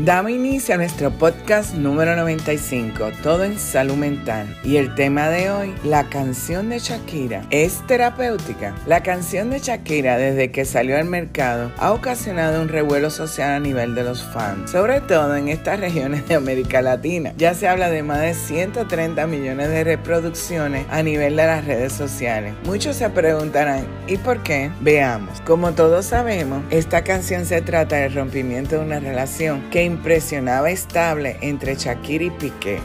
[0.00, 4.58] Damos inicio a nuestro podcast número 95, Todo en Salud Mental.
[4.64, 8.74] Y el tema de hoy, la canción de Shakira, ¿es terapéutica?
[8.88, 13.60] La canción de Shakira, desde que salió al mercado, ha ocasionado un revuelo social a
[13.60, 17.32] nivel de los fans, sobre todo en estas regiones de América Latina.
[17.36, 21.92] Ya se habla de más de 130 millones de reproducciones a nivel de las redes
[21.92, 22.52] sociales.
[22.64, 24.72] Muchos se preguntarán, ¿y por qué?
[24.80, 25.40] Veamos.
[25.42, 31.36] Como todos sabemos, esta canción se trata del rompimiento de una relación que impresionaba estable
[31.40, 32.80] entre Shakira y Piqué,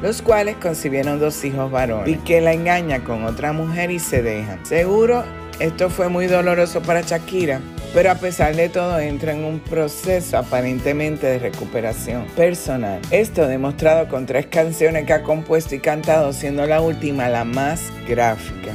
[0.00, 2.04] los cuales concibieron dos hijos varones.
[2.04, 4.64] Piqué la engaña con otra mujer y se dejan.
[4.64, 5.24] Seguro
[5.60, 7.60] esto fue muy doloroso para Shakira,
[7.92, 13.00] pero a pesar de todo entra en un proceso aparentemente de recuperación personal.
[13.12, 17.92] Esto demostrado con tres canciones que ha compuesto y cantado, siendo la última la más
[18.08, 18.72] gráfica.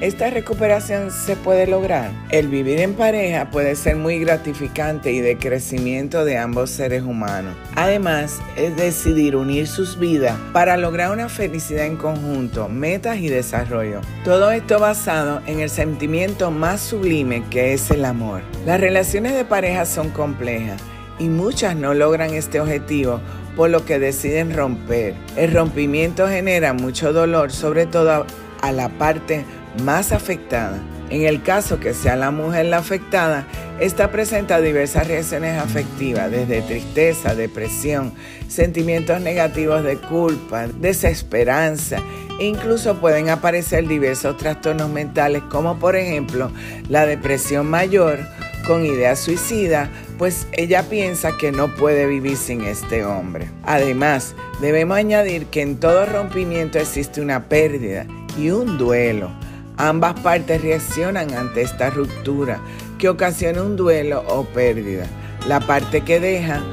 [0.00, 2.12] Esta recuperación se puede lograr.
[2.30, 7.56] El vivir en pareja puede ser muy gratificante y de crecimiento de ambos seres humanos.
[7.74, 14.00] Además, es decidir unir sus vidas para lograr una felicidad en conjunto, metas y desarrollo.
[14.22, 18.42] Todo esto basado en el sentimiento más sublime que es el amor.
[18.64, 20.80] Las relaciones de pareja son complejas
[21.18, 23.20] y muchas no logran este objetivo
[23.56, 25.14] por lo que deciden romper.
[25.34, 28.24] El rompimiento genera mucho dolor, sobre todo
[28.60, 29.44] a la parte
[29.82, 30.78] más afectada.
[31.10, 33.46] En el caso que sea la mujer la afectada,
[33.80, 38.12] esta presenta diversas reacciones afectivas, desde tristeza, depresión,
[38.48, 41.98] sentimientos negativos de culpa, desesperanza,
[42.38, 46.52] e incluso pueden aparecer diversos trastornos mentales como por ejemplo
[46.88, 48.20] la depresión mayor
[48.66, 53.48] con ideas suicidas, pues ella piensa que no puede vivir sin este hombre.
[53.64, 58.06] Además, debemos añadir que en todo rompimiento existe una pérdida
[58.36, 59.30] y un duelo
[59.78, 62.60] Ambas partes reaccionan ante esta ruptura
[62.98, 65.06] que ocasiona un duelo o pérdida.
[65.46, 66.64] La parte que deja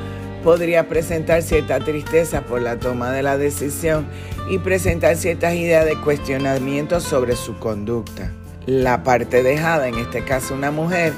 [0.43, 4.07] podría presentar cierta tristeza por la toma de la decisión
[4.49, 8.31] y presentar ciertas ideas de cuestionamiento sobre su conducta.
[8.65, 11.13] La parte dejada, en este caso una mujer,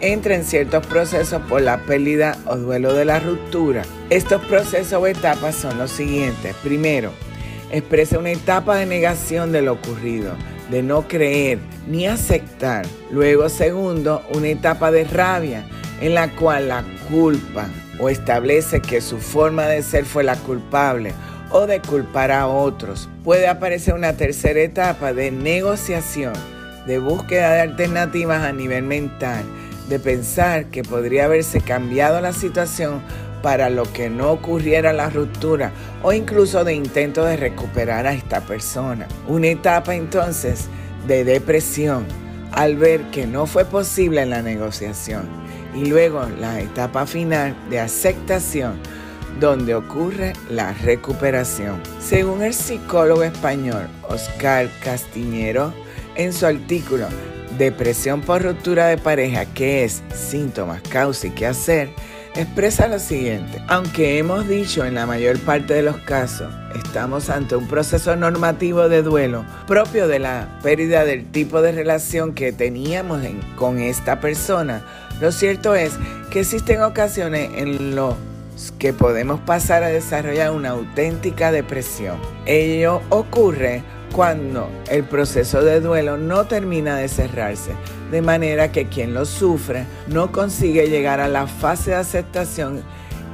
[0.00, 3.84] entra en ciertos procesos por la pérdida o duelo de la ruptura.
[4.10, 6.54] Estos procesos o etapas son los siguientes.
[6.62, 7.10] Primero,
[7.70, 10.36] expresa una etapa de negación de lo ocurrido
[10.72, 12.86] de no creer ni aceptar.
[13.10, 15.64] Luego, segundo, una etapa de rabia
[16.00, 17.68] en la cual la culpa
[18.00, 21.12] o establece que su forma de ser fue la culpable
[21.50, 23.10] o de culpar a otros.
[23.22, 26.32] Puede aparecer una tercera etapa de negociación,
[26.86, 29.44] de búsqueda de alternativas a nivel mental,
[29.90, 33.02] de pensar que podría haberse cambiado la situación
[33.42, 35.72] para lo que no ocurriera la ruptura
[36.02, 39.06] o incluso de intento de recuperar a esta persona.
[39.28, 40.68] Una etapa entonces
[41.06, 42.06] de depresión
[42.52, 45.28] al ver que no fue posible la negociación.
[45.74, 48.78] Y luego la etapa final de aceptación
[49.40, 51.80] donde ocurre la recuperación.
[51.98, 55.72] Según el psicólogo español Oscar Castiñero,
[56.14, 57.06] en su artículo
[57.58, 60.02] Depresión por ruptura de pareja, ¿qué es?
[60.14, 61.90] Síntomas, causa y qué hacer,
[62.34, 63.62] expresa lo siguiente.
[63.68, 68.88] Aunque hemos dicho en la mayor parte de los casos, estamos ante un proceso normativo
[68.88, 73.22] de duelo propio de la pérdida del tipo de relación que teníamos
[73.56, 74.82] con esta persona,
[75.20, 75.92] lo cierto es
[76.30, 78.16] que existen ocasiones en los
[78.78, 82.18] que podemos pasar a desarrollar una auténtica depresión.
[82.46, 87.72] Ello ocurre cuando el proceso de duelo no termina de cerrarse,
[88.10, 92.82] de manera que quien lo sufre no consigue llegar a la fase de aceptación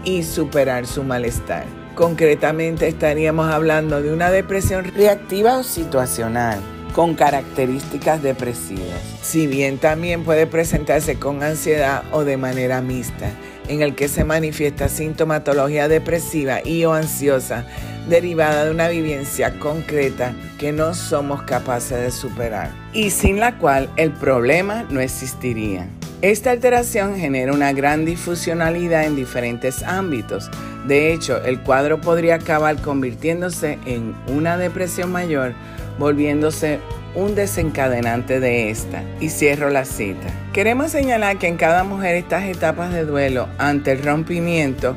[0.04, 1.64] y superar su malestar.
[1.96, 6.60] Concretamente estaríamos hablando de una depresión reactiva o situacional
[6.94, 9.02] con características depresivas.
[9.20, 13.30] Si bien también puede presentarse con ansiedad o de manera mixta,
[13.68, 17.66] en el que se manifiesta sintomatología depresiva y o ansiosa
[18.08, 23.90] derivada de una vivencia concreta que no somos capaces de superar y sin la cual
[23.96, 25.87] el problema no existiría.
[26.20, 30.50] Esta alteración genera una gran difusionalidad en diferentes ámbitos.
[30.88, 35.52] De hecho, el cuadro podría acabar convirtiéndose en una depresión mayor,
[35.96, 36.81] volviéndose
[37.14, 39.05] un desencadenante de esta.
[39.20, 40.28] Y cierro la cita.
[40.52, 44.96] Queremos señalar que en cada mujer estas etapas de duelo ante el rompimiento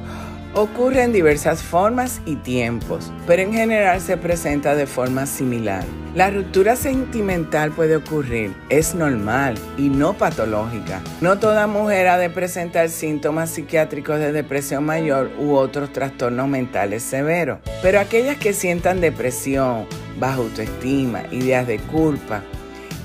[0.53, 5.85] Ocurre en diversas formas y tiempos, pero en general se presenta de forma similar.
[6.13, 10.99] La ruptura sentimental puede ocurrir, es normal y no patológica.
[11.21, 17.01] No toda mujer ha de presentar síntomas psiquiátricos de depresión mayor u otros trastornos mentales
[17.01, 19.85] severos, pero aquellas que sientan depresión,
[20.19, 22.43] baja autoestima, ideas de culpa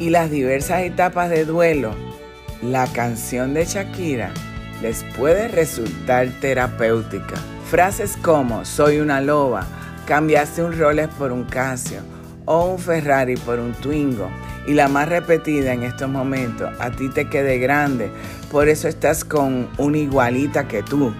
[0.01, 1.95] y las diversas etapas de duelo,
[2.61, 4.33] la canción de Shakira
[4.83, 7.37] les puede resultar terapéutica.
[7.71, 9.67] Frases como soy una loba,
[10.07, 12.01] cambiaste un Rolex por un Casio
[12.45, 14.31] o un Ferrari por un Twingo.
[14.67, 18.11] Y la más repetida en estos momentos, a ti te quede grande,
[18.51, 21.13] por eso estás con una igualita que tú.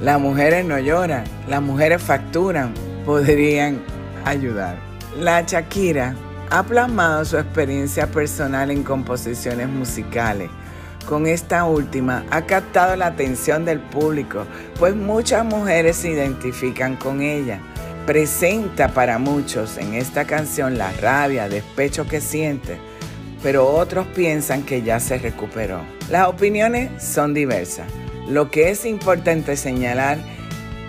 [0.00, 2.72] Las mujeres no lloran, las mujeres facturan,
[3.04, 3.82] podrían
[4.24, 4.78] ayudar.
[5.18, 6.14] La Shakira
[6.50, 10.50] ha plasmado su experiencia personal en composiciones musicales.
[11.06, 14.46] Con esta última ha captado la atención del público,
[14.78, 17.60] pues muchas mujeres se identifican con ella.
[18.06, 22.78] Presenta para muchos en esta canción la rabia, despecho que siente,
[23.42, 25.80] pero otros piensan que ya se recuperó.
[26.10, 27.86] Las opiniones son diversas.
[28.28, 30.18] Lo que es importante señalar